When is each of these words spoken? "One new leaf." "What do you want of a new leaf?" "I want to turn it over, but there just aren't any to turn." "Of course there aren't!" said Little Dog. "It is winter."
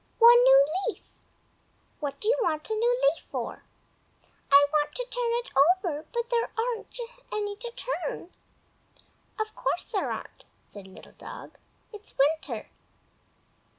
"One 0.17 0.41
new 0.43 0.65
leaf." 0.87 1.13
"What 1.99 2.19
do 2.19 2.27
you 2.27 2.35
want 2.41 2.65
of 2.71 2.75
a 2.75 2.79
new 2.79 3.01
leaf?" 3.13 3.29
"I 3.35 4.65
want 4.73 4.95
to 4.95 5.03
turn 5.05 5.31
it 5.33 5.51
over, 5.55 6.07
but 6.11 6.31
there 6.31 6.49
just 6.49 6.57
aren't 6.57 6.99
any 7.31 7.55
to 7.57 7.71
turn." 7.71 8.33
"Of 9.39 9.53
course 9.53 9.83
there 9.91 10.11
aren't!" 10.11 10.45
said 10.59 10.87
Little 10.87 11.13
Dog. 11.19 11.59
"It 11.93 12.03
is 12.05 12.15
winter." 12.17 12.67